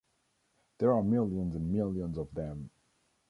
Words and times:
There 0.79 0.93
are 0.93 1.03
millions 1.03 1.53
and 1.55 1.71
millions 1.71 2.17
of 2.17 2.33
them. 2.33 2.71